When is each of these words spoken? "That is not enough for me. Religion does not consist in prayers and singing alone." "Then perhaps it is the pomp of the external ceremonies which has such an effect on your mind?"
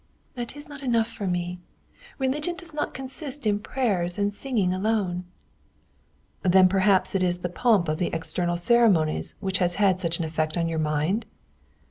"That 0.33 0.55
is 0.55 0.67
not 0.67 0.81
enough 0.81 1.05
for 1.05 1.27
me. 1.27 1.59
Religion 2.17 2.55
does 2.55 2.73
not 2.73 2.91
consist 2.95 3.45
in 3.45 3.59
prayers 3.59 4.17
and 4.17 4.33
singing 4.33 4.73
alone." 4.73 5.25
"Then 6.41 6.67
perhaps 6.67 7.13
it 7.13 7.21
is 7.21 7.37
the 7.41 7.49
pomp 7.49 7.87
of 7.87 7.99
the 7.99 8.07
external 8.11 8.57
ceremonies 8.57 9.35
which 9.41 9.59
has 9.59 9.73
such 9.75 10.17
an 10.17 10.25
effect 10.25 10.57
on 10.57 10.67
your 10.67 10.79
mind?" 10.79 11.27